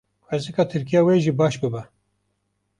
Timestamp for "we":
1.07-1.15